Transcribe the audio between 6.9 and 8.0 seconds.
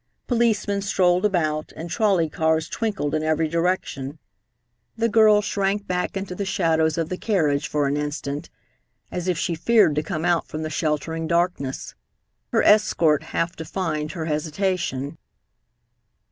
of the carriage for an